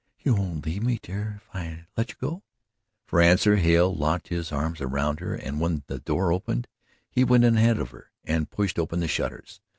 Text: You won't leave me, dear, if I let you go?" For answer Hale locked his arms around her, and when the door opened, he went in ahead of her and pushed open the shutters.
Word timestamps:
You 0.17 0.33
won't 0.33 0.65
leave 0.65 0.81
me, 0.81 0.99
dear, 0.99 1.43
if 1.43 1.55
I 1.55 1.85
let 1.95 2.09
you 2.09 2.15
go?" 2.19 2.41
For 3.05 3.21
answer 3.21 3.57
Hale 3.57 3.93
locked 3.95 4.29
his 4.29 4.51
arms 4.51 4.81
around 4.81 5.19
her, 5.19 5.35
and 5.35 5.59
when 5.61 5.83
the 5.85 5.99
door 5.99 6.33
opened, 6.33 6.67
he 7.11 7.23
went 7.23 7.43
in 7.43 7.55
ahead 7.57 7.77
of 7.77 7.91
her 7.91 8.09
and 8.23 8.49
pushed 8.49 8.79
open 8.79 8.99
the 8.99 9.07
shutters. 9.07 9.61